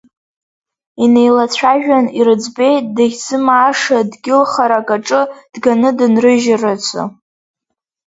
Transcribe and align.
Инеилацәажәан 1.03 2.05
ирыӡбеит, 2.19 2.85
дахьзымааша 2.95 3.99
дгьыл 4.11 4.43
харак 4.51 4.89
аҿы 4.95 5.21
дганы 5.53 5.89
дынрыжьрацы. 5.97 7.01